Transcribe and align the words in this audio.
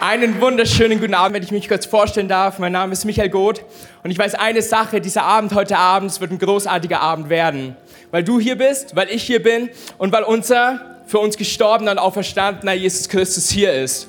Einen 0.00 0.40
wunderschönen 0.40 1.00
guten 1.00 1.14
Abend, 1.14 1.34
wenn 1.34 1.42
ich 1.42 1.50
mich 1.50 1.66
kurz 1.66 1.84
vorstellen 1.84 2.28
darf. 2.28 2.60
Mein 2.60 2.70
Name 2.70 2.92
ist 2.92 3.04
Michael 3.04 3.30
Goth 3.30 3.64
und 4.04 4.12
ich 4.12 4.18
weiß 4.18 4.36
eine 4.36 4.62
Sache, 4.62 5.00
dieser 5.00 5.24
Abend 5.24 5.52
heute 5.56 5.76
Abend 5.76 6.20
wird 6.20 6.30
ein 6.30 6.38
großartiger 6.38 7.00
Abend 7.00 7.30
werden. 7.30 7.76
Weil 8.12 8.22
du 8.22 8.38
hier 8.38 8.56
bist, 8.56 8.94
weil 8.94 9.10
ich 9.10 9.24
hier 9.24 9.42
bin 9.42 9.70
und 9.98 10.12
weil 10.12 10.22
unser 10.22 11.00
für 11.06 11.18
uns 11.18 11.36
gestorbener 11.36 11.90
und 11.90 11.98
auferstandener 11.98 12.74
Jesus 12.74 13.08
Christus 13.08 13.50
hier 13.50 13.72
ist. 13.72 14.06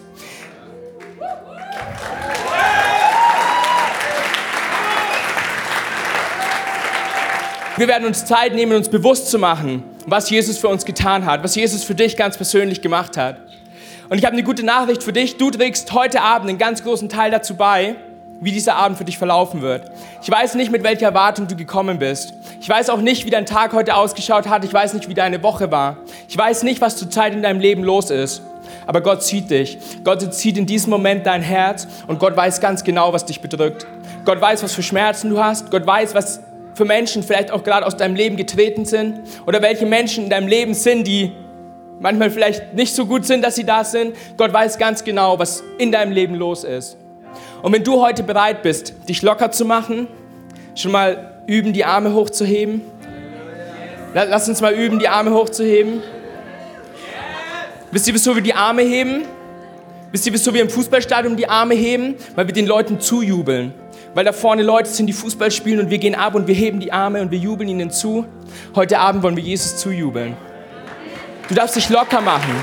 Wir 7.77 7.87
werden 7.87 8.05
uns 8.05 8.25
Zeit 8.25 8.53
nehmen, 8.53 8.73
uns 8.73 8.89
bewusst 8.89 9.31
zu 9.31 9.39
machen, 9.39 9.83
was 10.05 10.29
Jesus 10.29 10.59
für 10.59 10.67
uns 10.67 10.85
getan 10.85 11.25
hat, 11.25 11.43
was 11.43 11.55
Jesus 11.55 11.83
für 11.83 11.95
dich 11.95 12.15
ganz 12.15 12.37
persönlich 12.37 12.83
gemacht 12.83 13.17
hat. 13.17 13.48
Und 14.09 14.17
ich 14.17 14.25
habe 14.25 14.33
eine 14.33 14.43
gute 14.43 14.65
Nachricht 14.65 15.03
für 15.03 15.13
dich. 15.13 15.37
Du 15.37 15.51
trägst 15.51 15.93
heute 15.93 16.21
Abend 16.21 16.49
einen 16.49 16.57
ganz 16.57 16.83
großen 16.83 17.09
Teil 17.09 17.29
dazu 17.29 17.55
bei, 17.55 17.95
wie 18.41 18.51
dieser 18.51 18.75
Abend 18.75 18.97
für 18.97 19.03
dich 19.03 19.19
verlaufen 19.19 19.61
wird. 19.61 19.91
Ich 20.23 20.31
weiß 20.31 20.55
nicht, 20.55 20.71
mit 20.71 20.81
welcher 20.81 21.05
Erwartung 21.05 21.47
du 21.47 21.55
gekommen 21.55 21.99
bist. 21.99 22.33
Ich 22.59 22.67
weiß 22.67 22.89
auch 22.89 23.01
nicht, 23.01 23.25
wie 23.27 23.29
dein 23.29 23.45
Tag 23.45 23.71
heute 23.71 23.95
ausgeschaut 23.95 24.47
hat. 24.47 24.65
Ich 24.65 24.73
weiß 24.73 24.95
nicht, 24.95 25.09
wie 25.09 25.13
deine 25.13 25.43
Woche 25.43 25.69
war. 25.71 25.97
Ich 26.27 26.35
weiß 26.35 26.63
nicht, 26.63 26.81
was 26.81 26.97
zurzeit 26.97 27.33
in 27.33 27.43
deinem 27.43 27.59
Leben 27.59 27.83
los 27.83 28.09
ist. 28.09 28.41
Aber 28.87 29.01
Gott 29.01 29.21
sieht 29.21 29.51
dich. 29.51 29.77
Gott 30.03 30.33
sieht 30.33 30.57
in 30.57 30.65
diesem 30.65 30.89
Moment 30.89 31.27
dein 31.27 31.43
Herz 31.43 31.87
und 32.07 32.17
Gott 32.17 32.35
weiß 32.35 32.61
ganz 32.61 32.83
genau, 32.83 33.13
was 33.13 33.25
dich 33.25 33.41
bedrückt. 33.41 33.85
Gott 34.25 34.41
weiß, 34.41 34.63
was 34.63 34.73
für 34.73 34.83
Schmerzen 34.83 35.29
du 35.29 35.39
hast. 35.39 35.69
Gott 35.69 35.85
weiß, 35.85 36.15
was 36.15 36.39
für 36.73 36.85
Menschen 36.85 37.21
vielleicht 37.21 37.51
auch 37.51 37.63
gerade 37.63 37.85
aus 37.85 37.95
deinem 37.95 38.15
Leben 38.15 38.37
getreten 38.37 38.85
sind 38.85 39.19
oder 39.45 39.61
welche 39.61 39.85
Menschen 39.85 40.23
in 40.23 40.29
deinem 40.31 40.47
Leben 40.47 40.73
sind, 40.73 41.05
die 41.05 41.33
manchmal 41.99 42.31
vielleicht 42.31 42.73
nicht 42.73 42.95
so 42.95 43.05
gut 43.05 43.25
sind, 43.25 43.43
dass 43.43 43.55
sie 43.55 43.63
da 43.63 43.83
sind. 43.83 44.15
Gott 44.37 44.53
weiß 44.53 44.77
ganz 44.77 45.03
genau, 45.03 45.39
was 45.39 45.63
in 45.77 45.91
deinem 45.91 46.11
Leben 46.11 46.35
los 46.35 46.63
ist. 46.63 46.97
Und 47.61 47.73
wenn 47.73 47.83
du 47.83 48.01
heute 48.01 48.23
bereit 48.23 48.61
bist, 48.63 48.93
dich 49.07 49.21
locker 49.21 49.51
zu 49.51 49.65
machen, 49.65 50.07
schon 50.75 50.91
mal 50.91 51.41
üben, 51.47 51.73
die 51.73 51.83
Arme 51.83 52.13
hochzuheben. 52.13 52.81
Lass 54.13 54.47
uns 54.49 54.61
mal 54.61 54.73
üben, 54.73 54.99
die 54.99 55.07
Arme 55.07 55.31
hochzuheben. 55.31 56.01
Wisst 57.91 58.07
ihr, 58.07 58.13
wieso 58.13 58.35
wir 58.35 58.41
die 58.41 58.53
Arme 58.53 58.81
heben? 58.81 59.23
Wisst 60.11 60.25
ihr, 60.25 60.33
wieso 60.33 60.53
wir 60.53 60.61
im 60.61 60.69
Fußballstadion 60.69 61.37
die 61.37 61.47
Arme 61.47 61.75
heben? 61.75 62.15
Weil 62.35 62.47
wir 62.47 62.53
den 62.53 62.65
Leuten 62.65 62.99
zujubeln. 62.99 63.73
Weil 64.15 64.25
da 64.25 64.31
vorne 64.31 64.63
Leute 64.63 64.89
sind, 64.89 65.05
die 65.05 65.13
Fußball 65.13 65.51
spielen 65.51 65.79
und 65.79 65.89
wir 65.91 65.99
gehen 65.99 66.15
ab 66.15 66.33
und 66.33 66.47
wir 66.47 66.55
heben 66.55 66.79
die 66.79 66.91
Arme 66.91 67.21
und 67.21 67.29
wir 67.29 67.37
jubeln 67.37 67.69
ihnen 67.69 67.91
zu. 67.91 68.25
Heute 68.73 68.99
Abend 68.99 69.21
wollen 69.21 69.35
wir 69.35 69.43
Jesus 69.43 69.77
zujubeln. 69.77 70.35
Du 71.49 71.55
darfst 71.55 71.75
dich 71.75 71.89
locker 71.89 72.21
machen. 72.21 72.53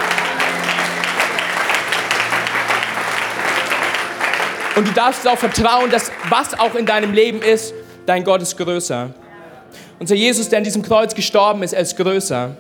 Und 4.77 4.87
du 4.87 4.93
darfst 4.93 5.27
auch 5.27 5.39
vertrauen, 5.39 5.91
dass 5.91 6.13
was 6.29 6.57
auch 6.57 6.77
in 6.77 6.87
deinem 6.87 7.13
Leben 7.13 7.43
ist, 7.43 7.75
dein 8.07 8.23
Gott 8.23 8.43
ist 8.43 8.57
größer. 8.57 9.11
Unser 9.99 10.15
Jesus, 10.15 10.49
der 10.51 10.59
an 10.59 10.65
diesem 10.65 10.83
Kreuz 10.83 11.15
gestorben 11.15 11.65
ist, 11.65 11.73
er 11.73 11.81
ist 11.81 11.97
größer. 11.97 12.57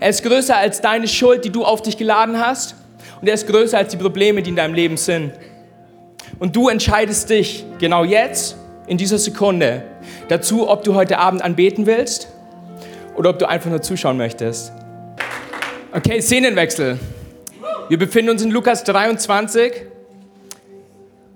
Er 0.00 0.08
ist 0.08 0.22
größer 0.22 0.54
als 0.54 0.82
deine 0.82 1.08
Schuld, 1.08 1.46
die 1.46 1.50
du 1.50 1.64
auf 1.64 1.80
dich 1.80 1.96
geladen 1.96 2.38
hast. 2.38 2.74
Und 3.22 3.28
er 3.28 3.34
ist 3.34 3.46
größer 3.46 3.78
als 3.78 3.88
die 3.88 3.96
Probleme, 3.96 4.42
die 4.42 4.50
in 4.50 4.56
deinem 4.56 4.74
Leben 4.74 4.98
sind. 4.98 5.32
Und 6.40 6.54
du 6.54 6.68
entscheidest 6.68 7.30
dich 7.30 7.64
genau 7.78 8.04
jetzt, 8.04 8.56
in 8.86 8.98
dieser 8.98 9.16
Sekunde, 9.16 9.82
dazu, 10.28 10.68
ob 10.68 10.84
du 10.84 10.94
heute 10.94 11.18
Abend 11.18 11.40
anbeten 11.40 11.86
willst 11.86 12.28
oder 13.14 13.30
ob 13.30 13.38
du 13.38 13.48
einfach 13.48 13.70
nur 13.70 13.80
zuschauen 13.80 14.18
möchtest. 14.18 14.72
Okay, 15.96 16.20
Szenenwechsel. 16.20 16.98
Wir 17.88 17.98
befinden 18.00 18.32
uns 18.32 18.42
in 18.42 18.50
Lukas 18.50 18.82
23 18.82 19.72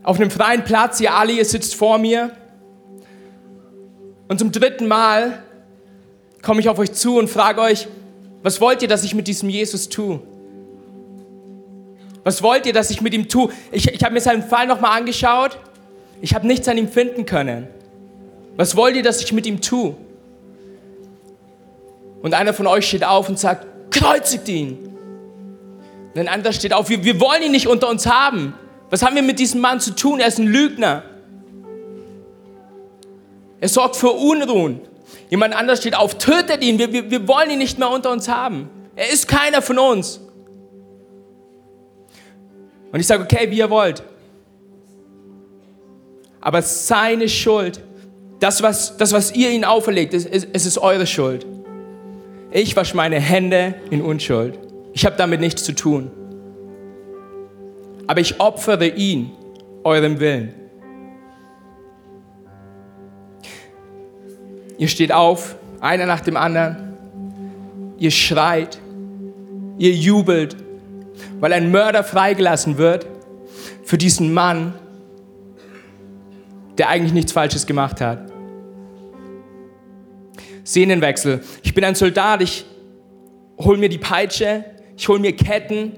auf 0.03 0.19
einem 0.19 0.33
freien 0.33 0.65
Platz. 0.65 1.01
Alle, 1.01 1.31
ihr 1.31 1.45
sitzt 1.45 1.77
vor 1.77 1.97
mir. 1.99 2.33
Und 4.27 4.41
zum 4.41 4.51
dritten 4.51 4.89
Mal 4.89 5.45
komme 6.43 6.59
ich 6.59 6.69
auf 6.69 6.81
euch 6.81 6.91
zu 6.91 7.21
und 7.21 7.31
frage 7.31 7.61
euch, 7.61 7.87
was 8.43 8.61
wollt 8.61 8.83
ihr, 8.83 8.89
dass 8.89 9.05
ich 9.05 9.15
mit 9.15 9.29
diesem 9.29 9.49
Jesus 9.49 9.89
tue? 9.89 10.19
Was 12.25 12.43
wollt 12.43 12.67
ihr, 12.67 12.73
dass 12.73 12.91
ich 12.91 13.01
mit 13.01 13.15
ihm 13.15 13.29
tue? 13.29 13.53
Ich, 13.71 13.87
ich 13.87 14.03
habe 14.03 14.13
mir 14.13 14.21
seinen 14.21 14.43
Fall 14.43 14.67
nochmal 14.67 14.99
angeschaut. 14.99 15.57
Ich 16.21 16.35
habe 16.35 16.49
nichts 16.49 16.67
an 16.67 16.77
ihm 16.77 16.89
finden 16.89 17.27
können. 17.27 17.69
Was 18.57 18.75
wollt 18.75 18.97
ihr, 18.97 19.05
dass 19.05 19.23
ich 19.23 19.33
mit 19.33 19.47
ihm 19.47 19.61
tue? 19.61 19.95
Und 22.23 22.35
einer 22.35 22.53
von 22.53 22.67
euch 22.67 22.89
steht 22.89 23.05
auf 23.05 23.29
und 23.29 23.39
sagt, 23.39 23.78
kreuzigt 23.91 24.49
ihn. 24.49 24.89
Und 26.15 26.21
ein 26.21 26.29
anderer 26.29 26.53
steht 26.53 26.73
auf, 26.73 26.89
wir, 26.89 27.05
wir 27.05 27.21
wollen 27.21 27.43
ihn 27.43 27.53
nicht 27.53 27.67
unter 27.67 27.89
uns 27.89 28.07
haben. 28.07 28.55
Was 28.91 29.03
haben 29.03 29.15
wir 29.15 29.23
mit 29.23 29.39
diesem 29.39 29.61
Mann 29.61 29.81
zu 29.81 29.95
tun? 29.95 30.21
Er 30.21 30.29
ist 30.29 30.39
ein 30.39 30.47
Lügner. 30.47 31.03
Er 33.61 33.69
sorgt 33.69 33.97
für 33.97 34.11
Unruhen. 34.11 34.81
Jemand 35.31 35.55
anders 35.55 35.81
steht 35.81 35.97
auf, 35.97 36.17
tötet 36.17 36.63
ihn. 36.63 36.79
Wir, 36.79 36.93
wir, 36.93 37.11
wir 37.11 37.29
wollen 37.29 37.51
ihn 37.51 37.59
nicht 37.59 37.79
mehr 37.79 37.91
unter 37.91 38.11
uns 38.11 38.29
haben. 38.29 38.71
Er 38.97 39.11
ist 39.11 39.29
keiner 39.29 39.63
von 39.63 39.79
uns. 39.79 40.21
Und 42.91 43.01
ich 43.01 43.07
sage, 43.07 43.23
okay, 43.23 43.51
wie 43.51 43.59
ihr 43.59 43.71
wollt. 43.71 44.03
Aber 46.41 46.63
seine 46.63 47.29
Schuld, 47.29 47.83
das, 48.41 48.63
was, 48.63 48.97
das, 48.97 49.13
was 49.13 49.33
ihr 49.35 49.51
ihn 49.51 49.65
auferlegt, 49.65 50.15
es, 50.15 50.25
es 50.25 50.67
ist 50.67 50.79
eure 50.79 51.07
Schuld. 51.07 51.47
Ich 52.51 52.77
wasche 52.77 52.97
meine 52.97 53.21
Hände 53.21 53.75
in 53.91 54.01
Unschuld. 54.01 54.59
Ich 54.95 55.05
habe 55.05 55.17
damit 55.17 55.41
nichts 55.41 55.65
zu 55.65 55.75
tun. 55.75 56.11
Aber 58.07 58.21
ich 58.21 58.41
opfere 58.41 58.87
ihn 58.89 59.31
eurem 59.85 60.19
Willen. 60.19 60.55
Ihr 64.79 64.89
steht 64.89 65.13
auf, 65.13 65.57
einer 65.81 66.07
nach 66.07 66.21
dem 66.21 66.37
anderen. 66.37 66.95
Ihr 67.99 68.11
schreit. 68.11 68.79
Ihr 69.77 69.93
jubelt, 69.93 70.57
weil 71.39 71.53
ein 71.53 71.71
Mörder 71.71 72.03
freigelassen 72.03 72.79
wird 72.79 73.07
für 73.85 73.99
diesen 73.99 74.33
Mann, 74.33 74.75
der 76.79 76.89
eigentlich 76.89 77.13
nichts 77.13 77.33
Falsches 77.33 77.67
gemacht 77.67 78.01
hat. 78.01 78.38
Szenenwechsel. 80.69 81.41
Ich 81.63 81.73
bin 81.73 81.83
ein 81.83 81.95
Soldat, 81.95 82.43
ich 82.43 82.67
hole 83.59 83.79
mir 83.79 83.89
die 83.89 83.99
Peitsche, 83.99 84.65
ich 84.97 85.09
hole 85.09 85.19
mir 85.19 85.33
Ketten, 85.35 85.93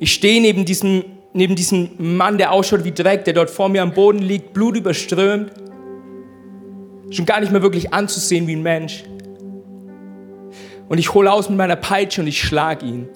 ich 0.00 0.14
stehe 0.14 0.40
neben 0.40 0.64
diesem, 0.64 1.04
neben 1.34 1.54
diesem 1.54 1.90
Mann, 1.98 2.38
der 2.38 2.52
ausschaut 2.52 2.84
wie 2.84 2.92
Dreck, 2.92 3.24
der 3.24 3.34
dort 3.34 3.50
vor 3.50 3.68
mir 3.68 3.82
am 3.82 3.92
Boden 3.92 4.18
liegt, 4.18 4.54
blutüberströmt, 4.54 5.52
schon 7.10 7.26
gar 7.26 7.40
nicht 7.40 7.52
mehr 7.52 7.60
wirklich 7.60 7.92
anzusehen 7.92 8.46
wie 8.46 8.56
ein 8.56 8.62
Mensch. 8.62 9.04
Und 10.88 10.98
ich 10.98 11.12
hole 11.12 11.30
aus 11.30 11.50
mit 11.50 11.58
meiner 11.58 11.76
Peitsche 11.76 12.22
und 12.22 12.26
ich 12.26 12.40
schlage 12.42 12.86
ihn. 12.86 13.08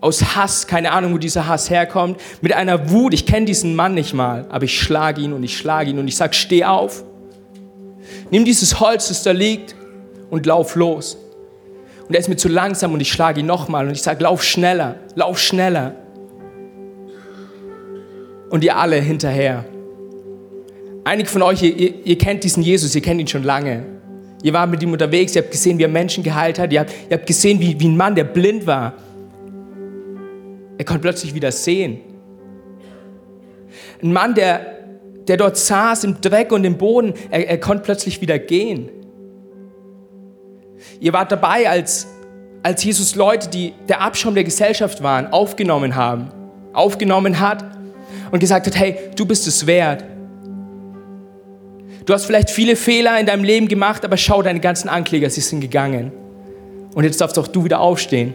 Aus 0.00 0.36
Hass, 0.36 0.66
keine 0.66 0.92
Ahnung, 0.92 1.12
wo 1.12 1.18
dieser 1.18 1.46
Hass 1.46 1.68
herkommt, 1.68 2.18
mit 2.40 2.54
einer 2.54 2.90
Wut, 2.90 3.12
ich 3.12 3.26
kenne 3.26 3.44
diesen 3.44 3.76
Mann 3.76 3.92
nicht 3.94 4.14
mal, 4.14 4.46
aber 4.48 4.64
ich 4.64 4.80
schlage 4.80 5.20
ihn 5.20 5.32
und 5.34 5.42
ich 5.42 5.58
schlage 5.58 5.90
ihn 5.90 5.98
und 5.98 6.08
ich 6.08 6.16
sage, 6.16 6.34
steh 6.34 6.64
auf. 6.64 7.04
Nimm 8.30 8.44
dieses 8.44 8.80
Holz, 8.80 9.08
das 9.08 9.22
da 9.22 9.32
liegt, 9.32 9.74
und 10.30 10.46
lauf 10.46 10.74
los. 10.74 11.16
Und 12.06 12.14
er 12.14 12.20
ist 12.20 12.28
mir 12.28 12.36
zu 12.36 12.48
langsam 12.48 12.92
und 12.92 13.00
ich 13.00 13.12
schlage 13.12 13.40
ihn 13.40 13.46
nochmal 13.46 13.86
und 13.86 13.92
ich 13.92 14.02
sage, 14.02 14.22
lauf 14.22 14.42
schneller, 14.42 14.96
lauf 15.14 15.38
schneller. 15.38 15.94
Und 18.50 18.64
ihr 18.64 18.76
alle 18.76 18.96
hinterher. 18.96 19.64
Einige 21.04 21.28
von 21.28 21.42
euch, 21.42 21.62
ihr, 21.62 22.06
ihr, 22.06 22.18
kennt 22.18 22.44
diesen 22.44 22.62
Jesus, 22.62 22.94
ihr 22.94 23.02
kennt 23.02 23.20
ihn 23.20 23.26
schon 23.26 23.42
lange. 23.42 23.84
Ihr 24.42 24.52
wart 24.52 24.70
mit 24.70 24.82
ihm 24.82 24.92
unterwegs, 24.92 25.34
ihr 25.34 25.42
habt 25.42 25.50
gesehen, 25.50 25.78
wie 25.78 25.82
er 25.82 25.88
Menschen 25.88 26.22
geheilt 26.22 26.58
hat, 26.58 26.72
ihr 26.72 26.80
habt, 26.80 26.92
ihr 27.10 27.16
habt 27.16 27.26
gesehen, 27.26 27.60
wie, 27.60 27.78
wie 27.78 27.88
ein 27.88 27.96
Mann, 27.96 28.14
der 28.14 28.24
blind 28.24 28.66
war, 28.66 28.94
er 30.78 30.84
konnte 30.84 31.02
plötzlich 31.02 31.34
wieder 31.34 31.50
sehen. 31.50 32.00
Ein 34.02 34.12
Mann, 34.12 34.34
der 34.34 34.77
der 35.28 35.36
dort 35.36 35.56
saß 35.56 36.04
im 36.04 36.20
Dreck 36.20 36.52
und 36.52 36.64
im 36.64 36.78
Boden, 36.78 37.14
er, 37.30 37.48
er 37.48 37.60
konnte 37.60 37.84
plötzlich 37.84 38.20
wieder 38.20 38.38
gehen. 38.38 38.88
Ihr 41.00 41.12
wart 41.12 41.30
dabei, 41.30 41.68
als, 41.68 42.08
als 42.62 42.82
Jesus 42.82 43.14
Leute, 43.14 43.48
die 43.48 43.74
der 43.88 44.00
Abschaum 44.00 44.34
der 44.34 44.44
Gesellschaft 44.44 45.02
waren, 45.02 45.26
aufgenommen 45.26 45.94
haben, 45.94 46.30
aufgenommen 46.72 47.38
hat 47.40 47.64
und 48.30 48.40
gesagt 48.40 48.66
hat, 48.66 48.76
hey, 48.76 48.96
du 49.14 49.26
bist 49.26 49.46
es 49.46 49.66
wert. 49.66 50.02
Du 52.06 52.14
hast 52.14 52.24
vielleicht 52.24 52.50
viele 52.50 52.74
Fehler 52.74 53.20
in 53.20 53.26
deinem 53.26 53.44
Leben 53.44 53.68
gemacht, 53.68 54.04
aber 54.04 54.16
schau, 54.16 54.40
deine 54.42 54.60
ganzen 54.60 54.88
Ankläger, 54.88 55.28
sie 55.28 55.42
sind 55.42 55.60
gegangen. 55.60 56.10
Und 56.94 57.04
jetzt 57.04 57.20
darfst 57.20 57.38
auch 57.38 57.48
du 57.48 57.64
wieder 57.64 57.80
aufstehen. 57.80 58.32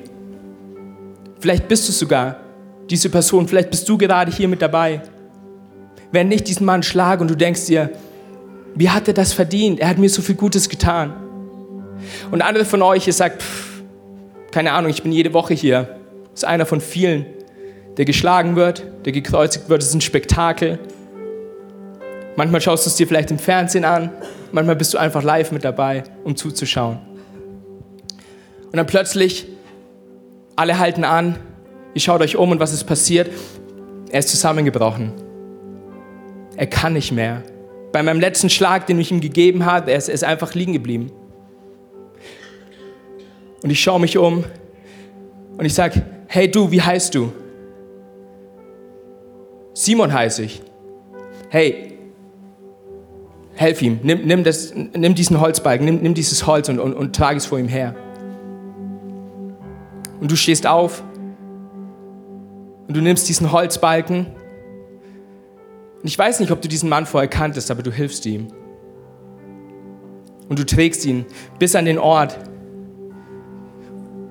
Vielleicht 1.40 1.68
bist 1.68 1.88
du 1.90 1.92
sogar 1.92 2.38
diese 2.90 3.10
Person, 3.10 3.48
vielleicht 3.48 3.72
bist 3.72 3.90
du 3.90 3.98
gerade 3.98 4.32
hier 4.32 4.48
mit 4.48 4.62
dabei 4.62 5.02
wenn 6.14 6.32
ich 6.32 6.44
diesen 6.44 6.66
Mann 6.68 6.84
schlage 6.84 7.22
und 7.22 7.28
du 7.28 7.36
denkst 7.36 7.66
dir, 7.66 7.90
wie 8.76 8.92
hat 8.92 9.08
er 9.08 9.16
das 9.16 9.34
verdient? 9.34 9.80
Er 9.80 9.90
hat 9.90 9.98
mir 9.98 10.10
so 10.10 10.22
viel 10.22 10.36
Gutes 10.36 10.70
getan. 10.70 11.12
Und 12.30 12.44
andere 12.44 12.66
von 12.66 12.84
euch, 12.84 13.08
ihr 13.08 13.14
sagt, 13.14 13.42
pff, 13.42 13.82
keine 14.52 14.74
Ahnung, 14.74 14.92
ich 14.92 15.02
bin 15.02 15.12
jede 15.12 15.34
Woche 15.34 15.56
hier. 15.56 15.98
Das 16.32 16.44
ist 16.44 16.46
einer 16.46 16.68
von 16.68 16.82
vielen, 16.82 17.26
der 17.98 18.06
geschlagen 18.06 18.56
wird, 18.56 18.86
der 19.06 19.12
gekreuzigt 19.12 19.70
wird. 19.70 19.82
Es 19.82 19.90
ist 19.90 19.96
ein 19.96 20.02
Spektakel. 20.02 20.78
Manchmal 22.36 22.62
schaust 22.62 22.86
du 22.86 22.92
es 22.92 22.96
dir 22.96 23.08
vielleicht 23.08 23.32
im 23.32 23.40
Fernsehen 23.40 23.84
an, 23.84 24.12
manchmal 24.52 24.76
bist 24.76 24.94
du 24.94 25.00
einfach 25.00 25.24
live 25.24 25.52
mit 25.52 25.64
dabei, 25.64 26.04
um 26.24 26.36
zuzuschauen. 26.36 27.00
Und 28.66 28.78
dann 28.78 28.86
plötzlich, 28.86 29.48
alle 30.56 30.78
halten 30.78 31.06
an, 31.06 31.38
ihr 31.96 32.02
schaut 32.02 32.22
euch 32.22 32.36
um 32.36 32.52
und 32.52 32.60
was 32.60 32.72
ist 32.72 32.84
passiert? 32.84 33.32
Er 34.12 34.20
ist 34.20 34.30
zusammengebrochen. 34.30 35.33
Er 36.56 36.68
kann 36.68 36.94
nicht 36.94 37.12
mehr. 37.12 37.44
Bei 37.92 38.04
meinem 38.04 38.20
letzten 38.20 38.50
Schlag, 38.50 38.88
den 38.88 39.00
ich 39.00 39.12
ihm 39.12 39.22
gegeben 39.22 39.66
habe, 39.66 39.92
er 39.92 39.98
ist, 39.98 40.08
er 40.08 40.16
ist 40.16 40.24
einfach 40.24 40.54
liegen 40.54 40.74
geblieben. 40.74 41.12
Und 43.62 43.70
ich 43.70 43.82
schaue 43.82 44.00
mich 44.00 44.18
um 44.18 44.44
und 45.58 45.66
ich 45.66 45.74
sage, 45.74 46.04
hey 46.28 46.50
du, 46.50 46.72
wie 46.72 46.82
heißt 46.82 47.16
du? 47.16 47.32
Simon 49.74 50.14
heiße 50.14 50.44
ich. 50.44 50.62
Hey, 51.50 51.98
helf 53.56 53.82
ihm, 53.82 54.00
nimm, 54.04 54.26
nimm, 54.26 54.44
das, 54.44 54.74
nimm 54.74 55.16
diesen 55.16 55.40
Holzbalken, 55.40 55.86
nimm, 55.86 56.02
nimm 56.02 56.14
dieses 56.14 56.46
Holz 56.46 56.70
und, 56.70 56.80
und, 56.80 56.94
und 56.94 57.16
trage 57.16 57.38
es 57.38 57.46
vor 57.46 57.60
ihm 57.60 57.68
her. 57.68 57.96
Und 60.20 60.32
du 60.32 60.36
stehst 60.36 60.68
auf 60.68 61.04
und 62.88 62.96
du 62.96 63.02
nimmst 63.02 63.28
diesen 63.30 63.52
Holzbalken. 63.52 64.28
Und 66.04 66.10
ich 66.10 66.20
weiß 66.20 66.42
nicht, 66.42 66.52
ob 66.52 66.62
du 66.62 66.68
diesen 66.68 66.90
Mann 66.90 67.06
vorher 67.06 67.30
kanntest, 67.30 67.72
aber 67.72 67.82
du 67.82 67.90
hilfst 67.90 68.26
ihm. 68.26 68.50
Und 70.50 70.60
du 70.60 70.66
trägst 70.66 71.06
ihn 71.06 71.26
bis 71.60 71.78
an 71.78 71.86
den 71.86 71.98
Ort, 71.98 72.38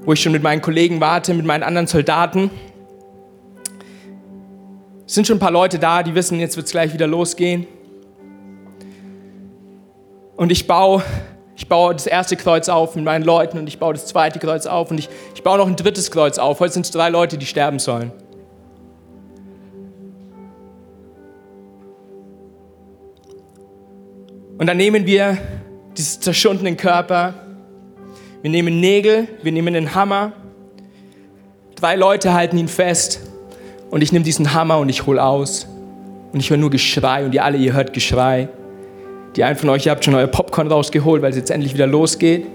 wo 0.04 0.12
ich 0.12 0.20
schon 0.20 0.32
mit 0.32 0.42
meinen 0.42 0.60
Kollegen 0.60 1.00
warte, 1.00 1.32
mit 1.32 1.46
meinen 1.46 1.62
anderen 1.62 1.86
Soldaten. 1.86 2.50
Es 5.06 5.14
sind 5.14 5.26
schon 5.26 5.38
ein 5.38 5.40
paar 5.40 5.50
Leute 5.50 5.78
da, 5.78 6.02
die 6.02 6.14
wissen, 6.14 6.38
jetzt 6.40 6.56
wird 6.56 6.66
es 6.66 6.72
gleich 6.72 6.92
wieder 6.92 7.06
losgehen. 7.06 7.66
Und 10.36 10.52
ich 10.52 10.66
baue, 10.66 11.02
ich 11.56 11.68
baue 11.68 11.94
das 11.94 12.06
erste 12.06 12.36
Kreuz 12.36 12.68
auf 12.68 12.96
mit 12.96 13.04
meinen 13.06 13.24
Leuten 13.24 13.56
und 13.56 13.66
ich 13.66 13.78
baue 13.78 13.94
das 13.94 14.04
zweite 14.04 14.38
Kreuz 14.38 14.66
auf 14.66 14.90
und 14.90 14.98
ich, 14.98 15.08
ich 15.34 15.42
baue 15.42 15.56
noch 15.56 15.68
ein 15.68 15.76
drittes 15.76 16.10
Kreuz 16.10 16.36
auf. 16.36 16.60
Heute 16.60 16.74
sind 16.74 16.84
es 16.84 16.92
drei 16.92 17.08
Leute, 17.08 17.38
die 17.38 17.46
sterben 17.46 17.78
sollen. 17.78 18.12
Und 24.62 24.68
dann 24.68 24.76
nehmen 24.76 25.06
wir 25.06 25.38
diesen 25.96 26.22
zerschundenen 26.22 26.76
Körper 26.76 27.34
wir 28.42 28.50
nehmen 28.50 28.80
Nägel, 28.80 29.28
wir 29.44 29.52
nehmen 29.52 29.72
den 29.72 29.94
Hammer. 29.94 30.32
Drei 31.76 31.94
Leute 31.94 32.34
halten 32.34 32.58
ihn 32.58 32.66
fest 32.66 33.20
und 33.90 34.02
ich 34.02 34.10
nehme 34.12 34.24
diesen 34.24 34.52
Hammer 34.52 34.78
und 34.78 34.88
ich 34.88 35.06
hole 35.06 35.22
aus. 35.22 35.68
Und 36.32 36.40
ich 36.40 36.50
höre 36.50 36.56
nur 36.56 36.70
Geschrei 36.70 37.24
und 37.24 37.34
ihr 37.34 37.44
alle, 37.44 37.56
ihr 37.56 37.72
hört 37.72 37.92
Geschrei. 37.92 38.48
Die 39.36 39.44
einen 39.44 39.56
von 39.56 39.68
euch, 39.68 39.86
ihr 39.86 39.92
habt 39.92 40.04
schon 40.04 40.16
euer 40.16 40.26
Popcorn 40.26 40.66
rausgeholt, 40.66 41.22
weil 41.22 41.30
es 41.30 41.36
jetzt 41.36 41.52
endlich 41.52 41.72
wieder 41.72 41.86
losgeht. 41.86 42.48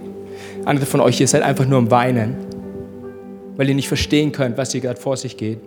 Andere 0.65 0.85
von 0.85 0.99
euch, 0.99 1.21
ihr 1.21 1.27
seid 1.27 1.41
einfach 1.41 1.65
nur 1.65 1.77
am 1.77 1.89
Weinen, 1.89 2.35
weil 3.55 3.69
ihr 3.69 3.75
nicht 3.75 3.87
verstehen 3.87 4.33
könnt, 4.33 4.57
was 4.57 4.73
hier 4.73 4.81
gerade 4.81 4.99
vor 4.99 5.15
sich 5.15 5.37
geht. 5.37 5.59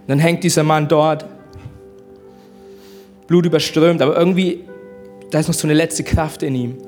Und 0.00 0.08
dann 0.08 0.18
hängt 0.18 0.42
dieser 0.42 0.64
Mann 0.64 0.88
dort, 0.88 1.24
Blut 3.26 3.46
überströmt, 3.46 4.02
aber 4.02 4.16
irgendwie, 4.16 4.64
da 5.30 5.40
ist 5.40 5.48
noch 5.48 5.54
so 5.54 5.66
eine 5.66 5.74
letzte 5.74 6.04
Kraft 6.04 6.42
in 6.42 6.54
ihm. 6.54 6.78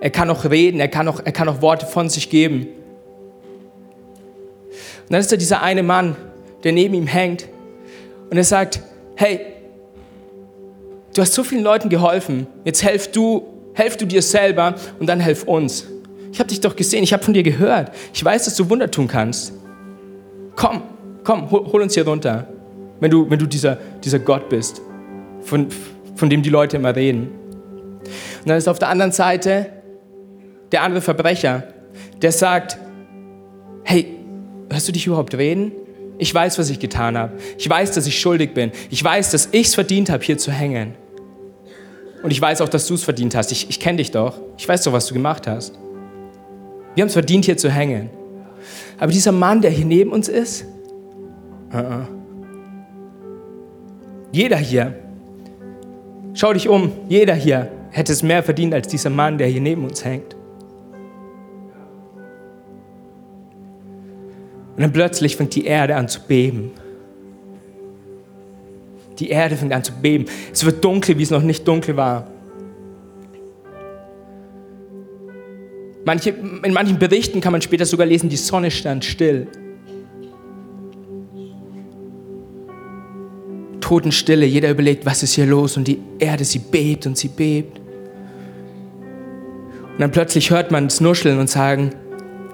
Er 0.00 0.10
kann 0.10 0.30
auch 0.30 0.44
reden, 0.44 0.80
er 0.80 0.88
kann 0.88 1.08
auch, 1.08 1.20
er 1.24 1.32
kann 1.32 1.48
auch 1.48 1.60
Worte 1.60 1.86
von 1.86 2.08
sich 2.08 2.30
geben. 2.30 2.68
Und 4.70 5.12
dann 5.12 5.20
ist 5.20 5.32
da 5.32 5.36
dieser 5.36 5.62
eine 5.62 5.82
Mann, 5.82 6.16
der 6.62 6.72
neben 6.72 6.94
ihm 6.94 7.06
hängt 7.06 7.48
und 8.30 8.36
er 8.36 8.44
sagt, 8.44 8.80
hey, 9.16 9.40
du 11.14 11.22
hast 11.22 11.34
so 11.34 11.42
vielen 11.42 11.64
Leuten 11.64 11.88
geholfen, 11.88 12.46
jetzt 12.64 12.84
helf 12.84 13.10
du, 13.10 13.42
helf 13.74 13.96
du 13.96 14.06
dir 14.06 14.22
selber 14.22 14.74
und 15.00 15.08
dann 15.08 15.20
helf 15.20 15.44
uns. 15.44 15.86
Ich 16.32 16.38
habe 16.38 16.48
dich 16.48 16.60
doch 16.60 16.76
gesehen, 16.76 17.02
ich 17.02 17.12
habe 17.12 17.24
von 17.24 17.34
dir 17.34 17.42
gehört. 17.42 17.90
Ich 18.12 18.24
weiß, 18.24 18.44
dass 18.44 18.54
du 18.54 18.68
Wunder 18.68 18.90
tun 18.90 19.08
kannst. 19.08 19.52
Komm, 20.54 20.82
komm, 21.24 21.50
hol, 21.50 21.66
hol 21.72 21.82
uns 21.82 21.94
hier 21.94 22.06
runter, 22.06 22.46
wenn 23.00 23.10
du, 23.10 23.28
wenn 23.30 23.38
du 23.38 23.46
dieser, 23.46 23.78
dieser 24.04 24.18
Gott 24.18 24.48
bist, 24.48 24.82
von, 25.42 25.68
von 26.14 26.30
dem 26.30 26.42
die 26.42 26.50
Leute 26.50 26.76
immer 26.76 26.94
reden. 26.94 27.28
Und 28.40 28.48
dann 28.48 28.56
ist 28.56 28.68
auf 28.68 28.78
der 28.78 28.88
anderen 28.88 29.12
Seite 29.12 29.66
der 30.72 30.82
andere 30.82 31.00
Verbrecher, 31.00 31.64
der 32.20 32.32
sagt, 32.32 32.78
hey, 33.84 34.16
hörst 34.70 34.88
du 34.88 34.92
dich 34.92 35.06
überhaupt 35.06 35.34
reden? 35.34 35.72
Ich 36.18 36.34
weiß, 36.34 36.58
was 36.58 36.68
ich 36.68 36.80
getan 36.80 37.16
habe. 37.16 37.34
Ich 37.56 37.68
weiß, 37.68 37.92
dass 37.92 38.06
ich 38.06 38.20
schuldig 38.20 38.52
bin. 38.52 38.72
Ich 38.90 39.02
weiß, 39.02 39.30
dass 39.30 39.48
ich 39.52 39.68
es 39.68 39.74
verdient 39.74 40.10
habe, 40.10 40.24
hier 40.24 40.36
zu 40.36 40.50
hängen. 40.50 40.94
Und 42.22 42.32
ich 42.32 42.40
weiß 42.40 42.60
auch, 42.60 42.68
dass 42.68 42.86
du 42.86 42.94
es 42.94 43.04
verdient 43.04 43.34
hast. 43.36 43.52
Ich, 43.52 43.70
ich 43.70 43.78
kenne 43.78 43.98
dich 43.98 44.10
doch. 44.10 44.40
Ich 44.56 44.68
weiß 44.68 44.82
doch, 44.82 44.92
was 44.92 45.06
du 45.06 45.14
gemacht 45.14 45.46
hast. 45.46 45.78
Wir 46.94 47.02
haben 47.02 47.08
es 47.08 47.12
verdient, 47.12 47.44
hier 47.44 47.56
zu 47.56 47.70
hängen. 47.70 48.10
Aber 48.98 49.12
dieser 49.12 49.30
Mann, 49.30 49.62
der 49.62 49.70
hier 49.70 49.84
neben 49.84 50.10
uns 50.10 50.28
ist, 50.28 50.64
uh 51.72 51.76
-uh. 51.76 52.06
jeder 54.32 54.56
hier, 54.56 54.96
schau 56.38 56.52
dich 56.52 56.68
um, 56.68 56.92
jeder 57.08 57.34
hier 57.34 57.68
hätte 57.90 58.12
es 58.12 58.22
mehr 58.22 58.42
verdient 58.42 58.72
als 58.74 58.88
dieser 58.88 59.10
Mann, 59.10 59.38
der 59.38 59.48
hier 59.48 59.60
neben 59.60 59.84
uns 59.84 60.04
hängt. 60.04 60.36
Und 64.76 64.82
dann 64.82 64.92
plötzlich 64.92 65.36
fängt 65.36 65.54
die 65.56 65.64
Erde 65.64 65.96
an 65.96 66.06
zu 66.08 66.20
beben. 66.20 66.70
Die 69.18 69.30
Erde 69.30 69.56
fängt 69.56 69.72
an 69.72 69.82
zu 69.82 69.92
beben. 69.92 70.26
Es 70.52 70.64
wird 70.64 70.84
dunkel, 70.84 71.18
wie 71.18 71.24
es 71.24 71.30
noch 71.30 71.42
nicht 71.42 71.66
dunkel 71.66 71.96
war. 71.96 72.28
Manche, 76.04 76.30
in 76.30 76.72
manchen 76.72 76.98
Berichten 76.98 77.40
kann 77.40 77.50
man 77.50 77.60
später 77.60 77.84
sogar 77.84 78.06
lesen, 78.06 78.28
die 78.28 78.36
Sonne 78.36 78.70
stand 78.70 79.04
still. 79.04 79.48
Totenstille, 83.88 84.44
jeder 84.44 84.68
überlegt, 84.70 85.06
was 85.06 85.22
ist 85.22 85.32
hier 85.32 85.46
los? 85.46 85.78
Und 85.78 85.88
die 85.88 85.98
Erde, 86.18 86.44
sie 86.44 86.58
bebt 86.58 87.06
und 87.06 87.16
sie 87.16 87.28
bebt. 87.28 87.78
Und 89.92 89.98
dann 89.98 90.10
plötzlich 90.10 90.50
hört 90.50 90.70
man 90.70 90.88
es 90.88 91.00
nuscheln 91.00 91.38
und 91.38 91.48
sagen, 91.48 91.92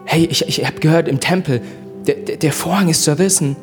hey, 0.04 0.28
ich, 0.30 0.46
ich 0.46 0.64
habe 0.64 0.78
gehört 0.78 1.08
im 1.08 1.18
Tempel, 1.18 1.60
der, 2.06 2.14
der, 2.14 2.36
der 2.36 2.52
Vorhang 2.52 2.88
ist 2.88 3.02
zerrissen. 3.02 3.56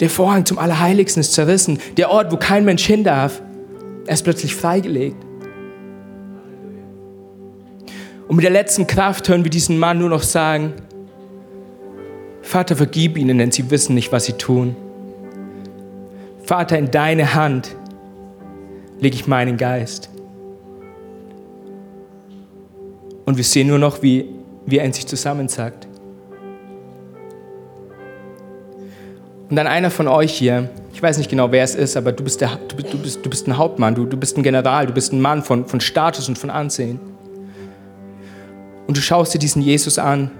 Der 0.00 0.10
Vorhang 0.10 0.44
zum 0.44 0.58
Allerheiligsten 0.58 1.22
ist 1.22 1.32
zerrissen. 1.32 1.78
Der 1.96 2.10
Ort, 2.10 2.30
wo 2.30 2.36
kein 2.36 2.66
Mensch 2.66 2.84
hin 2.84 3.04
darf, 3.04 3.40
er 4.06 4.12
ist 4.12 4.24
plötzlich 4.24 4.54
freigelegt. 4.54 5.16
Und 8.28 8.36
mit 8.36 8.44
der 8.44 8.52
letzten 8.52 8.86
Kraft 8.86 9.30
hören 9.30 9.44
wir 9.44 9.50
diesen 9.50 9.78
Mann 9.78 9.98
nur 9.98 10.10
noch 10.10 10.22
sagen, 10.22 10.74
Vater, 12.42 12.76
vergib 12.76 13.16
ihnen, 13.16 13.38
denn 13.38 13.50
sie 13.50 13.70
wissen 13.70 13.94
nicht, 13.94 14.12
was 14.12 14.26
sie 14.26 14.34
tun. 14.34 14.76
Vater, 16.46 16.78
in 16.78 16.92
deine 16.92 17.34
Hand 17.34 17.74
lege 19.00 19.16
ich 19.16 19.26
meinen 19.26 19.56
Geist. 19.56 20.10
Und 23.24 23.36
wir 23.36 23.42
sehen 23.42 23.66
nur 23.66 23.80
noch, 23.80 24.00
wie, 24.02 24.28
wie 24.64 24.78
er 24.78 24.84
in 24.84 24.92
sich 24.92 25.08
zusammensackt. 25.08 25.88
Und 29.50 29.56
dann 29.56 29.66
einer 29.66 29.90
von 29.90 30.06
euch 30.06 30.34
hier, 30.34 30.70
ich 30.92 31.02
weiß 31.02 31.18
nicht 31.18 31.28
genau, 31.28 31.50
wer 31.50 31.64
es 31.64 31.74
ist, 31.74 31.96
aber 31.96 32.12
du 32.12 32.22
bist, 32.22 32.40
der, 32.40 32.58
du 32.68 32.76
du 32.76 32.98
bist, 32.98 33.26
du 33.26 33.30
bist 33.30 33.48
ein 33.48 33.58
Hauptmann, 33.58 33.96
du, 33.96 34.06
du 34.06 34.16
bist 34.16 34.36
ein 34.36 34.44
General, 34.44 34.86
du 34.86 34.92
bist 34.92 35.12
ein 35.12 35.20
Mann 35.20 35.42
von, 35.42 35.66
von 35.66 35.80
Status 35.80 36.28
und 36.28 36.38
von 36.38 36.50
Ansehen. 36.50 37.00
Und 38.86 38.96
du 38.96 39.00
schaust 39.00 39.34
dir 39.34 39.40
diesen 39.40 39.62
Jesus 39.62 39.98
an. 39.98 40.30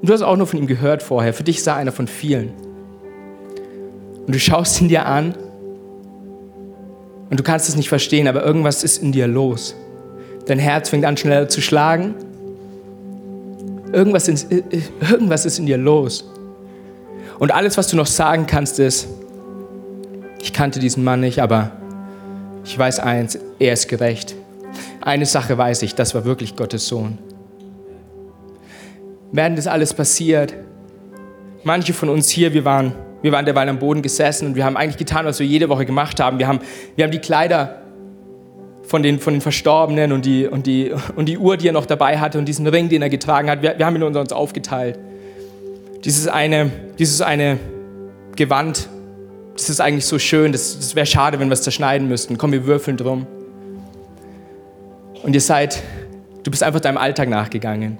Und 0.00 0.08
du 0.08 0.12
hast 0.12 0.22
auch 0.22 0.36
nur 0.36 0.46
von 0.46 0.60
ihm 0.60 0.68
gehört 0.68 1.02
vorher. 1.02 1.34
Für 1.34 1.42
dich 1.42 1.60
sah 1.64 1.74
einer 1.74 1.92
von 1.92 2.06
vielen. 2.06 2.69
Und 4.30 4.34
du 4.36 4.38
schaust 4.38 4.80
ihn 4.80 4.86
dir 4.86 5.06
an 5.06 5.34
und 7.30 7.40
du 7.40 7.42
kannst 7.42 7.68
es 7.68 7.74
nicht 7.74 7.88
verstehen, 7.88 8.28
aber 8.28 8.44
irgendwas 8.44 8.84
ist 8.84 9.02
in 9.02 9.10
dir 9.10 9.26
los. 9.26 9.74
Dein 10.46 10.60
Herz 10.60 10.88
fängt 10.88 11.04
an 11.04 11.16
schneller 11.16 11.48
zu 11.48 11.60
schlagen. 11.60 12.14
Irgendwas, 13.92 14.28
in, 14.28 14.36
äh, 14.36 14.62
äh, 14.70 14.82
irgendwas 15.10 15.46
ist 15.46 15.58
in 15.58 15.66
dir 15.66 15.78
los. 15.78 16.30
Und 17.40 17.50
alles, 17.52 17.76
was 17.76 17.88
du 17.88 17.96
noch 17.96 18.06
sagen 18.06 18.46
kannst, 18.46 18.78
ist, 18.78 19.08
ich 20.40 20.52
kannte 20.52 20.78
diesen 20.78 21.02
Mann 21.02 21.18
nicht, 21.18 21.42
aber 21.42 21.72
ich 22.64 22.78
weiß 22.78 23.00
eins, 23.00 23.36
er 23.58 23.72
ist 23.72 23.88
gerecht. 23.88 24.36
Eine 25.00 25.26
Sache 25.26 25.58
weiß 25.58 25.82
ich, 25.82 25.96
das 25.96 26.14
war 26.14 26.24
wirklich 26.24 26.54
Gottes 26.54 26.86
Sohn. 26.86 27.18
Während 29.32 29.58
das 29.58 29.66
alles 29.66 29.92
passiert, 29.92 30.54
manche 31.64 31.92
von 31.92 32.08
uns 32.08 32.28
hier, 32.28 32.54
wir 32.54 32.64
waren, 32.64 32.94
wir 33.22 33.32
waren 33.32 33.44
derweil 33.44 33.68
am 33.68 33.78
Boden 33.78 34.02
gesessen 34.02 34.48
und 34.48 34.54
wir 34.54 34.64
haben 34.64 34.76
eigentlich 34.76 34.96
getan, 34.96 35.26
was 35.26 35.38
wir 35.38 35.46
jede 35.46 35.68
Woche 35.68 35.84
gemacht 35.84 36.20
haben. 36.20 36.38
Wir 36.38 36.46
haben, 36.46 36.60
wir 36.96 37.04
haben 37.04 37.12
die 37.12 37.18
Kleider 37.18 37.82
von 38.82 39.02
den, 39.02 39.20
von 39.20 39.34
den 39.34 39.40
Verstorbenen 39.40 40.12
und 40.12 40.24
die, 40.24 40.46
und, 40.46 40.66
die, 40.66 40.92
und 41.14 41.26
die 41.26 41.38
Uhr, 41.38 41.56
die 41.56 41.68
er 41.68 41.72
noch 41.72 41.86
dabei 41.86 42.18
hatte 42.18 42.38
und 42.38 42.46
diesen 42.46 42.66
Ring, 42.66 42.88
den 42.88 43.02
er 43.02 43.08
getragen 43.08 43.50
hat, 43.50 43.62
wir, 43.62 43.78
wir 43.78 43.86
haben 43.86 43.94
ihn 43.96 44.02
uns 44.02 44.32
aufgeteilt. 44.32 44.98
dieses 46.04 46.26
eine, 46.26 46.70
dieses 46.98 47.20
eine 47.20 47.58
Gewand, 48.36 48.88
das 49.54 49.68
ist 49.68 49.80
eigentlich 49.80 50.06
so 50.06 50.18
schön, 50.18 50.52
das, 50.52 50.76
das 50.78 50.96
wäre 50.96 51.06
schade, 51.06 51.38
wenn 51.38 51.48
wir 51.48 51.52
es 51.52 51.62
zerschneiden 51.62 52.08
müssten. 52.08 52.38
Komm, 52.38 52.52
wir 52.52 52.66
würfeln 52.66 52.96
drum. 52.96 53.26
Und 55.22 55.34
ihr 55.34 55.40
seid, 55.40 55.82
du 56.42 56.50
bist 56.50 56.62
einfach 56.62 56.80
deinem 56.80 56.96
Alltag 56.96 57.28
nachgegangen. 57.28 57.98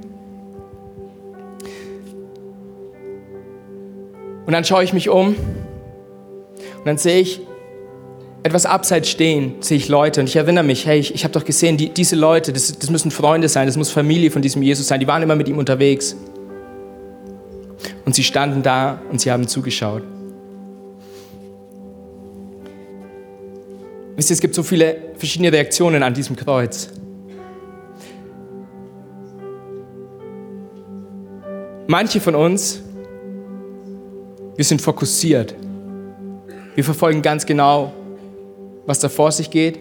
Und 4.47 4.53
dann 4.53 4.65
schaue 4.65 4.83
ich 4.85 4.93
mich 4.93 5.09
um 5.09 5.29
und 5.29 6.87
dann 6.87 6.99
sehe 6.99 7.21
ich 7.21 7.41
etwas 8.43 8.65
abseits 8.65 9.09
stehen, 9.09 9.57
sehe 9.61 9.77
ich 9.77 9.89
Leute 9.89 10.21
und 10.21 10.29
ich 10.29 10.37
erinnere 10.37 10.65
mich, 10.65 10.87
hey, 10.87 10.99
ich, 10.99 11.15
ich 11.15 11.25
habe 11.25 11.33
doch 11.33 11.45
gesehen, 11.45 11.77
die, 11.77 11.91
diese 11.91 12.17
Leute, 12.17 12.53
das, 12.53 12.79
das 12.79 12.91
müssen 12.91 13.11
Freunde 13.11 13.49
sein, 13.49 13.67
das 13.67 13.77
muss 13.77 13.91
Familie 13.91 14.31
von 14.31 14.41
diesem 14.41 14.63
Jesus 14.63 14.89
sein, 14.89 14.99
die 14.99 15.07
waren 15.07 15.23
immer 15.23 15.37
mit 15.37 15.49
ihm 15.49 15.59
unterwegs. 15.59 16.17
Und 18.07 18.15
sie 18.15 18.25
standen 18.25 18.63
da 18.63 19.01
und 19.11 19.21
sie 19.21 19.31
haben 19.31 19.47
zugeschaut. 19.47 20.03
Wisst 24.17 24.31
ihr, 24.31 24.35
es 24.35 24.41
gibt 24.41 24.55
so 24.55 24.63
viele 24.63 24.97
verschiedene 25.17 25.53
Reaktionen 25.53 26.03
an 26.03 26.13
diesem 26.13 26.37
Kreuz. 26.37 26.91
Manche 31.87 32.21
von 32.21 32.35
uns, 32.35 32.83
wir 34.61 34.65
sind 34.67 34.83
fokussiert. 34.83 35.55
Wir 36.75 36.85
verfolgen 36.85 37.23
ganz 37.23 37.47
genau, 37.47 37.95
was 38.85 38.99
da 38.99 39.09
vor 39.09 39.33
sich 39.33 39.51
geht. 39.51 39.79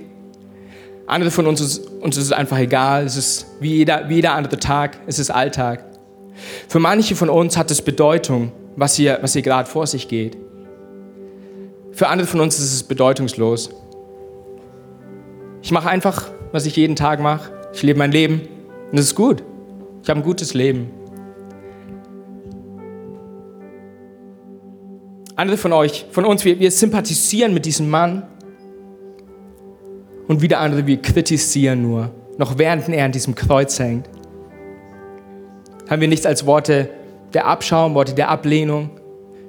Andere 1.05 1.31
von 1.31 1.47
uns, 1.47 1.59
ist, 1.59 1.79
uns 1.99 2.15
ist 2.15 2.23
es 2.23 2.31
einfach 2.31 2.57
egal. 2.57 3.03
Es 3.03 3.17
ist 3.17 3.45
wie 3.59 3.75
jeder, 3.75 4.07
wie 4.07 4.15
jeder 4.15 4.35
andere 4.35 4.57
Tag. 4.57 4.97
Es 5.05 5.19
ist 5.19 5.31
Alltag. 5.31 5.83
Für 6.69 6.79
manche 6.79 7.17
von 7.17 7.29
uns 7.29 7.57
hat 7.57 7.69
es 7.71 7.81
Bedeutung, 7.81 8.53
was 8.77 8.95
hier, 8.95 9.19
was 9.21 9.33
hier 9.33 9.41
gerade 9.41 9.69
vor 9.69 9.85
sich 9.85 10.07
geht. 10.07 10.37
Für 11.91 12.07
andere 12.07 12.25
von 12.25 12.39
uns 12.39 12.57
ist 12.57 12.73
es 12.73 12.83
bedeutungslos. 12.83 13.71
Ich 15.61 15.73
mache 15.73 15.89
einfach, 15.89 16.31
was 16.53 16.65
ich 16.65 16.77
jeden 16.77 16.95
Tag 16.95 17.19
mache. 17.19 17.51
Ich 17.73 17.83
lebe 17.83 17.99
mein 17.99 18.13
Leben 18.13 18.43
und 18.93 18.97
es 18.97 19.07
ist 19.07 19.15
gut. 19.15 19.43
Ich 20.03 20.09
habe 20.09 20.21
ein 20.21 20.23
gutes 20.23 20.53
Leben. 20.53 20.89
Andere 25.39 25.55
von 25.55 25.71
euch, 25.71 26.05
von 26.11 26.25
uns, 26.25 26.43
wir, 26.43 26.59
wir 26.59 26.69
sympathisieren 26.69 27.53
mit 27.53 27.65
diesem 27.65 27.89
Mann 27.89 28.23
und 30.27 30.41
wieder 30.41 30.59
andere, 30.59 30.85
wir 30.85 31.01
kritisieren 31.01 31.81
nur, 31.81 32.11
noch 32.37 32.57
während 32.57 32.89
er 32.89 33.05
an 33.05 33.13
diesem 33.13 33.35
Kreuz 33.35 33.79
hängt 33.79 34.09
haben 35.89 36.01
wir 36.01 36.09
nichts 36.09 36.25
als 36.25 36.45
Worte 36.45 36.89
der 37.33 37.47
Abschaum, 37.47 37.95
Worte 37.95 38.13
der 38.13 38.27
Ablehnung. 38.27 38.89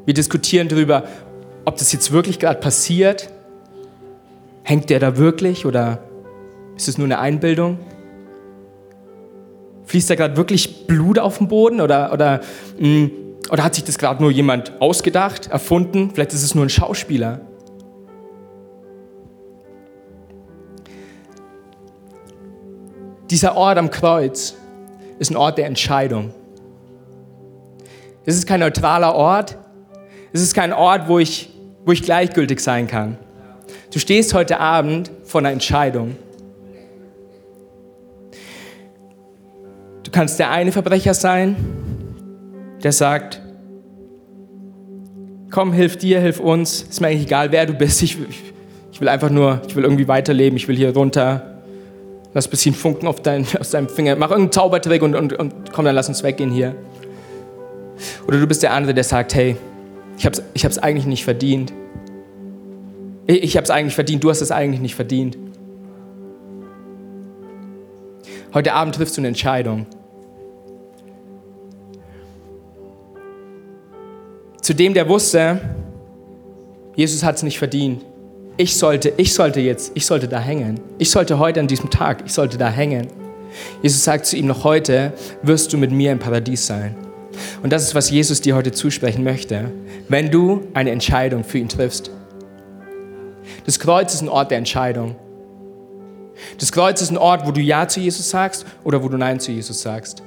Wir 0.06 0.14
diskutieren 0.14 0.68
darüber, 0.68 1.02
ob 1.64 1.76
das 1.76 1.92
jetzt 1.92 2.12
wirklich 2.12 2.38
gerade 2.38 2.60
passiert. 2.60 3.28
Hängt 4.62 4.90
der 4.90 5.00
da 5.00 5.16
wirklich 5.16 5.66
oder 5.66 5.98
ist 6.76 6.86
es 6.86 6.98
nur 6.98 7.06
eine 7.06 7.18
Einbildung? 7.18 7.80
Fließt 9.86 10.08
da 10.08 10.14
gerade 10.14 10.36
wirklich 10.36 10.86
Blut 10.86 11.18
auf 11.18 11.38
dem 11.38 11.48
Boden 11.48 11.80
oder, 11.80 12.12
oder, 12.12 12.42
mh, 12.78 12.88
mm, 12.88 13.10
oder 13.50 13.64
hat 13.64 13.74
sich 13.74 13.84
das 13.84 13.98
gerade 13.98 14.22
nur 14.22 14.30
jemand 14.30 14.80
ausgedacht, 14.80 15.48
erfunden? 15.48 16.10
Vielleicht 16.12 16.32
ist 16.32 16.42
es 16.42 16.54
nur 16.54 16.64
ein 16.64 16.70
Schauspieler. 16.70 17.40
Dieser 23.28 23.56
Ort 23.56 23.78
am 23.78 23.90
Kreuz, 23.90 24.54
ist 25.18 25.30
ein 25.30 25.36
Ort 25.36 25.58
der 25.58 25.66
Entscheidung. 25.66 26.32
Es 28.24 28.36
ist 28.36 28.46
kein 28.46 28.60
neutraler 28.60 29.14
Ort. 29.14 29.58
Es 30.32 30.40
ist 30.40 30.54
kein 30.54 30.72
Ort, 30.72 31.08
wo 31.08 31.18
ich, 31.18 31.50
wo 31.84 31.92
ich 31.92 32.02
gleichgültig 32.02 32.60
sein 32.60 32.86
kann. 32.86 33.18
Du 33.92 33.98
stehst 33.98 34.32
heute 34.34 34.60
Abend 34.60 35.10
vor 35.24 35.40
einer 35.40 35.50
Entscheidung. 35.50 36.16
Du 40.04 40.10
kannst 40.10 40.38
der 40.38 40.50
eine 40.50 40.72
Verbrecher 40.72 41.14
sein, 41.14 41.56
der 42.82 42.92
sagt, 42.92 43.40
komm, 45.50 45.72
hilf 45.72 45.96
dir, 45.96 46.20
hilf 46.20 46.40
uns, 46.40 46.82
ist 46.82 47.00
mir 47.00 47.08
eigentlich 47.08 47.26
egal, 47.26 47.52
wer 47.52 47.66
du 47.66 47.74
bist, 47.74 48.02
ich, 48.02 48.16
ich 48.92 49.00
will 49.00 49.08
einfach 49.08 49.30
nur, 49.30 49.60
ich 49.66 49.76
will 49.76 49.84
irgendwie 49.84 50.08
weiterleben, 50.08 50.56
ich 50.56 50.68
will 50.68 50.76
hier 50.76 50.94
runter 50.94 51.50
Lass 52.32 52.46
ein 52.46 52.50
bisschen 52.50 52.74
Funken 52.74 53.08
auf 53.08 53.20
dein, 53.22 53.46
aus 53.60 53.70
deinem 53.70 53.88
Finger. 53.88 54.16
Mach 54.16 54.30
irgendeinen 54.30 54.52
Zaubertrick 54.52 55.02
und, 55.02 55.14
und, 55.14 55.32
und 55.32 55.72
komm, 55.72 55.84
dann 55.84 55.94
lass 55.94 56.08
uns 56.08 56.22
weggehen 56.22 56.50
hier. 56.50 56.74
Oder 58.26 58.38
du 58.38 58.46
bist 58.46 58.62
der 58.62 58.72
andere, 58.72 58.94
der 58.94 59.04
sagt, 59.04 59.34
hey, 59.34 59.56
ich 60.16 60.24
habe 60.24 60.36
es 60.36 60.42
ich 60.54 60.64
hab's 60.64 60.78
eigentlich 60.78 61.06
nicht 61.06 61.24
verdient. 61.24 61.72
Ich, 63.26 63.42
ich 63.42 63.56
habe 63.56 63.64
es 63.64 63.70
eigentlich 63.70 63.94
verdient, 63.94 64.22
du 64.24 64.30
hast 64.30 64.40
es 64.40 64.52
eigentlich 64.52 64.80
nicht 64.80 64.94
verdient. 64.94 65.36
Heute 68.54 68.72
Abend 68.72 68.94
triffst 68.94 69.16
du 69.16 69.20
eine 69.20 69.28
Entscheidung. 69.28 69.86
Zu 74.60 74.74
dem, 74.74 74.94
der 74.94 75.08
wusste, 75.08 75.60
Jesus 76.94 77.22
hat 77.22 77.36
es 77.36 77.42
nicht 77.42 77.58
verdient 77.58 78.02
ich 78.60 78.76
sollte, 78.76 79.14
ich 79.16 79.32
sollte 79.32 79.58
jetzt, 79.60 79.92
ich 79.94 80.04
sollte 80.04 80.28
da 80.28 80.38
hängen. 80.38 80.80
Ich 80.98 81.10
sollte 81.10 81.38
heute 81.38 81.60
an 81.60 81.66
diesem 81.66 81.88
Tag, 81.88 82.24
ich 82.26 82.34
sollte 82.34 82.58
da 82.58 82.68
hängen. 82.68 83.08
Jesus 83.82 84.04
sagt 84.04 84.26
zu 84.26 84.36
ihm 84.36 84.46
noch 84.46 84.64
heute, 84.64 85.14
wirst 85.42 85.72
du 85.72 85.78
mit 85.78 85.90
mir 85.90 86.12
im 86.12 86.18
Paradies 86.18 86.66
sein. 86.66 86.94
Und 87.62 87.72
das 87.72 87.84
ist, 87.84 87.94
was 87.94 88.10
Jesus 88.10 88.42
dir 88.42 88.54
heute 88.54 88.70
zusprechen 88.70 89.24
möchte, 89.24 89.70
wenn 90.10 90.30
du 90.30 90.68
eine 90.74 90.90
Entscheidung 90.90 91.42
für 91.42 91.56
ihn 91.56 91.70
triffst. 91.70 92.10
Das 93.64 93.80
Kreuz 93.80 94.12
ist 94.12 94.20
ein 94.20 94.28
Ort 94.28 94.50
der 94.50 94.58
Entscheidung. 94.58 95.16
Das 96.58 96.70
Kreuz 96.70 97.00
ist 97.00 97.10
ein 97.10 97.16
Ort, 97.16 97.46
wo 97.46 97.52
du 97.52 97.62
Ja 97.62 97.88
zu 97.88 98.00
Jesus 98.00 98.28
sagst 98.28 98.66
oder 98.84 99.02
wo 99.02 99.08
du 99.08 99.16
Nein 99.16 99.40
zu 99.40 99.52
Jesus 99.52 99.80
sagst. 99.80 100.22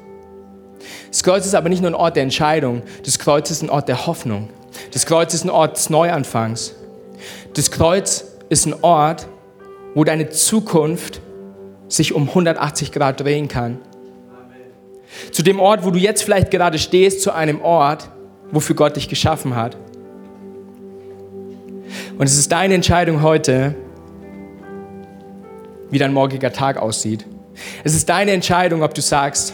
Das 1.09 1.23
Kreuz 1.23 1.45
ist 1.45 1.55
aber 1.55 1.69
nicht 1.69 1.81
nur 1.81 1.91
ein 1.91 1.95
Ort 1.95 2.15
der 2.15 2.23
Entscheidung, 2.23 2.81
das 3.05 3.19
Kreuz 3.19 3.51
ist 3.51 3.61
ein 3.61 3.69
Ort 3.69 3.87
der 3.87 4.05
Hoffnung. 4.07 4.49
Das 4.91 5.05
Kreuz 5.05 5.33
ist 5.33 5.43
ein 5.43 5.49
Ort 5.49 5.77
des 5.77 5.89
Neuanfangs. 5.89 6.75
Das 7.53 7.71
Kreuz 7.71 8.25
ist 8.49 8.65
ein 8.65 8.75
Ort, 8.81 9.27
wo 9.95 10.03
deine 10.03 10.29
Zukunft 10.29 11.21
sich 11.87 12.13
um 12.13 12.27
180 12.27 12.91
Grad 12.91 13.21
drehen 13.21 13.47
kann. 13.47 13.77
Zu 15.31 15.43
dem 15.43 15.59
Ort, 15.59 15.85
wo 15.85 15.91
du 15.91 15.99
jetzt 15.99 16.23
vielleicht 16.23 16.49
gerade 16.51 16.79
stehst, 16.79 17.21
zu 17.21 17.31
einem 17.31 17.61
Ort, 17.61 18.09
wofür 18.51 18.75
Gott 18.75 18.95
dich 18.95 19.07
geschaffen 19.07 19.55
hat. 19.55 19.77
Und 22.17 22.25
es 22.25 22.37
ist 22.37 22.51
deine 22.51 22.73
Entscheidung 22.73 23.21
heute, 23.21 23.75
wie 25.89 25.99
dein 25.99 26.13
morgiger 26.13 26.51
Tag 26.51 26.77
aussieht. 26.77 27.25
Es 27.83 27.93
ist 27.93 28.09
deine 28.09 28.31
Entscheidung, 28.31 28.81
ob 28.81 28.95
du 28.95 29.01
sagst, 29.01 29.53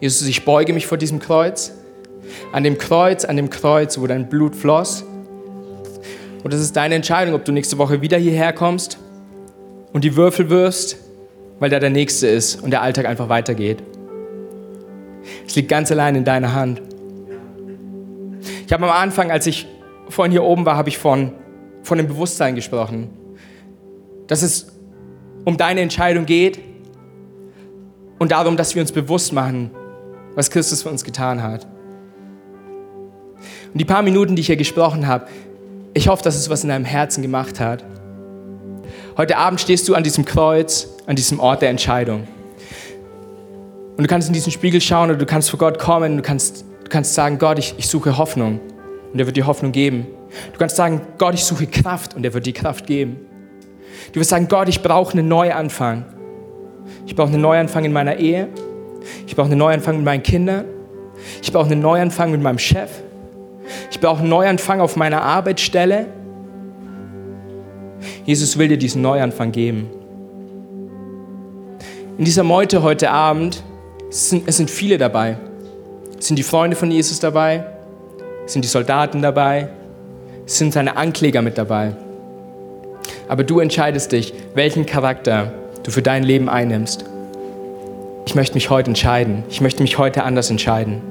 Jesus, 0.00 0.26
ich 0.26 0.44
beuge 0.44 0.72
mich 0.72 0.86
vor 0.86 0.98
diesem 0.98 1.18
Kreuz, 1.18 1.72
an 2.52 2.64
dem 2.64 2.78
Kreuz, 2.78 3.24
an 3.24 3.36
dem 3.36 3.50
Kreuz, 3.50 3.98
wo 3.98 4.06
dein 4.06 4.28
Blut 4.28 4.56
floss, 4.56 5.04
und 6.42 6.54
es 6.54 6.60
ist 6.60 6.76
deine 6.76 6.94
Entscheidung, 6.94 7.34
ob 7.34 7.44
du 7.44 7.52
nächste 7.52 7.78
Woche 7.78 8.00
wieder 8.00 8.16
hierher 8.16 8.52
kommst 8.52 8.98
und 9.92 10.04
die 10.04 10.16
Würfel 10.16 10.48
wirfst, 10.48 10.96
weil 11.58 11.68
da 11.68 11.78
der 11.78 11.90
Nächste 11.90 12.28
ist 12.28 12.62
und 12.62 12.70
der 12.70 12.82
Alltag 12.82 13.06
einfach 13.06 13.28
weitergeht. 13.28 13.82
Es 15.46 15.54
liegt 15.54 15.68
ganz 15.68 15.92
allein 15.92 16.16
in 16.16 16.24
deiner 16.24 16.54
Hand. 16.54 16.80
Ich 18.66 18.72
habe 18.72 18.84
am 18.84 18.90
Anfang, 18.90 19.30
als 19.30 19.46
ich 19.46 19.66
vorhin 20.08 20.32
hier 20.32 20.42
oben 20.42 20.64
war, 20.64 20.76
habe 20.76 20.88
ich 20.88 20.96
von, 20.96 21.32
von 21.82 21.98
dem 21.98 22.06
Bewusstsein 22.06 22.54
gesprochen, 22.54 23.10
dass 24.26 24.42
es 24.42 24.72
um 25.44 25.56
deine 25.56 25.80
Entscheidung 25.80 26.24
geht 26.24 26.58
und 28.18 28.32
darum, 28.32 28.56
dass 28.56 28.74
wir 28.74 28.80
uns 28.80 28.92
bewusst 28.92 29.32
machen, 29.32 29.70
was 30.34 30.50
Christus 30.50 30.82
für 30.82 30.88
uns 30.88 31.04
getan 31.04 31.42
hat. 31.42 31.66
Und 33.72 33.78
die 33.80 33.84
paar 33.84 34.02
Minuten, 34.02 34.36
die 34.36 34.40
ich 34.40 34.46
hier 34.46 34.56
gesprochen 34.56 35.06
habe, 35.06 35.26
ich 35.94 36.08
hoffe, 36.08 36.22
dass 36.22 36.36
es 36.36 36.50
was 36.50 36.62
in 36.62 36.68
deinem 36.68 36.84
Herzen 36.84 37.22
gemacht 37.22 37.60
hat. 37.60 37.84
Heute 39.16 39.36
Abend 39.36 39.60
stehst 39.60 39.88
du 39.88 39.94
an 39.94 40.02
diesem 40.02 40.24
Kreuz, 40.24 40.88
an 41.06 41.16
diesem 41.16 41.40
Ort 41.40 41.62
der 41.62 41.70
Entscheidung. 41.70 42.26
Und 43.96 44.04
du 44.04 44.08
kannst 44.08 44.28
in 44.28 44.34
diesen 44.34 44.52
Spiegel 44.52 44.80
schauen 44.80 45.10
oder 45.10 45.18
du 45.18 45.26
kannst 45.26 45.50
vor 45.50 45.58
Gott 45.58 45.78
kommen, 45.78 46.16
du 46.16 46.22
kannst, 46.22 46.64
du 46.84 46.88
kannst 46.88 47.14
sagen, 47.14 47.38
Gott, 47.38 47.58
ich, 47.58 47.74
ich 47.76 47.88
suche 47.88 48.16
Hoffnung 48.16 48.60
und 49.12 49.18
er 49.18 49.26
wird 49.26 49.36
dir 49.36 49.46
Hoffnung 49.46 49.72
geben. 49.72 50.06
Du 50.52 50.58
kannst 50.58 50.76
sagen, 50.76 51.02
Gott, 51.18 51.34
ich 51.34 51.44
suche 51.44 51.66
Kraft 51.66 52.14
und 52.14 52.24
er 52.24 52.32
wird 52.32 52.46
dir 52.46 52.52
Kraft 52.52 52.86
geben. 52.86 53.16
Du 54.12 54.20
wirst 54.20 54.30
sagen, 54.30 54.48
Gott, 54.48 54.68
ich 54.68 54.82
brauche 54.82 55.12
einen 55.12 55.28
Neuanfang. 55.28 56.04
Ich 57.06 57.14
brauche 57.14 57.28
einen 57.28 57.42
Neuanfang 57.42 57.84
in 57.84 57.92
meiner 57.92 58.16
Ehe. 58.16 58.48
Ich 59.26 59.36
brauche 59.36 59.46
einen 59.46 59.58
Neuanfang 59.58 59.96
mit 59.96 60.04
meinen 60.04 60.22
Kindern. 60.22 60.64
Ich 61.42 61.52
brauche 61.52 61.70
einen 61.70 61.80
Neuanfang 61.80 62.30
mit 62.30 62.42
meinem 62.42 62.58
Chef. 62.58 62.90
Ich 63.90 64.00
brauche 64.00 64.20
einen 64.20 64.28
Neuanfang 64.28 64.80
auf 64.80 64.96
meiner 64.96 65.22
Arbeitsstelle. 65.22 66.06
Jesus 68.24 68.58
will 68.58 68.68
dir 68.68 68.78
diesen 68.78 69.02
Neuanfang 69.02 69.52
geben. 69.52 69.90
In 72.18 72.24
dieser 72.24 72.42
Meute 72.42 72.82
heute 72.82 73.10
Abend 73.10 73.62
es 74.10 74.28
sind, 74.28 74.48
es 74.48 74.56
sind 74.56 74.70
viele 74.70 74.98
dabei. 74.98 75.38
Sind 76.18 76.36
die 76.36 76.42
Freunde 76.42 76.76
von 76.76 76.90
Jesus 76.90 77.20
dabei? 77.20 77.64
Sind 78.46 78.64
die 78.64 78.68
Soldaten 78.68 79.22
dabei? 79.22 79.68
Sind 80.46 80.72
seine 80.72 80.96
Ankläger 80.96 81.42
mit 81.42 81.56
dabei? 81.56 81.94
Aber 83.28 83.44
du 83.44 83.60
entscheidest 83.60 84.12
dich, 84.12 84.34
welchen 84.54 84.84
Charakter 84.84 85.52
du 85.84 85.90
für 85.90 86.02
dein 86.02 86.24
Leben 86.24 86.48
einnimmst. 86.48 87.09
Ich 88.30 88.36
möchte 88.36 88.54
mich 88.54 88.70
heute 88.70 88.90
entscheiden. 88.90 89.42
Ich 89.50 89.60
möchte 89.60 89.82
mich 89.82 89.98
heute 89.98 90.22
anders 90.22 90.50
entscheiden. 90.50 91.02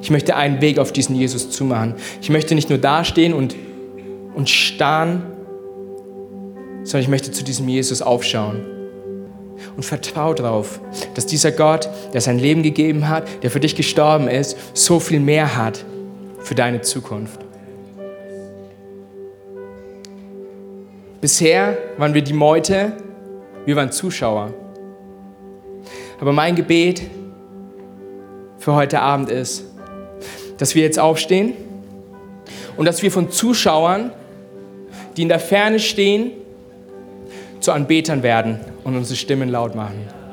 Ich 0.00 0.08
möchte 0.08 0.36
einen 0.36 0.62
Weg 0.62 0.78
auf 0.78 0.90
diesen 0.90 1.14
Jesus 1.14 1.50
zumachen. 1.50 1.96
Ich 2.22 2.30
möchte 2.30 2.54
nicht 2.54 2.70
nur 2.70 2.78
dastehen 2.78 3.34
und, 3.34 3.54
und 4.34 4.48
starren, 4.48 5.22
sondern 6.84 7.02
ich 7.02 7.08
möchte 7.08 7.30
zu 7.30 7.44
diesem 7.44 7.68
Jesus 7.68 8.00
aufschauen. 8.00 8.64
Und 9.76 9.84
vertraue 9.84 10.34
darauf, 10.34 10.80
dass 11.12 11.26
dieser 11.26 11.52
Gott, 11.52 11.90
der 12.14 12.22
sein 12.22 12.38
Leben 12.38 12.62
gegeben 12.62 13.06
hat, 13.10 13.24
der 13.42 13.50
für 13.50 13.60
dich 13.60 13.76
gestorben 13.76 14.28
ist, 14.28 14.56
so 14.72 14.98
viel 14.98 15.20
mehr 15.20 15.58
hat 15.58 15.84
für 16.38 16.54
deine 16.54 16.80
Zukunft. 16.80 17.38
Bisher 21.20 21.76
waren 21.98 22.14
wir 22.14 22.22
die 22.22 22.32
Meute, 22.32 22.92
wir 23.66 23.76
waren 23.76 23.92
Zuschauer. 23.92 24.54
Aber 26.20 26.32
mein 26.32 26.54
Gebet 26.54 27.02
für 28.58 28.74
heute 28.74 29.00
Abend 29.00 29.30
ist, 29.30 29.64
dass 30.58 30.74
wir 30.74 30.82
jetzt 30.82 30.98
aufstehen 30.98 31.52
und 32.76 32.86
dass 32.86 33.02
wir 33.02 33.10
von 33.10 33.30
Zuschauern, 33.30 34.12
die 35.16 35.22
in 35.22 35.28
der 35.28 35.40
Ferne 35.40 35.78
stehen, 35.78 36.32
zu 37.60 37.72
Anbetern 37.72 38.22
werden 38.22 38.60
und 38.84 38.96
unsere 38.96 39.16
Stimmen 39.16 39.48
laut 39.48 39.74
machen. 39.74 40.23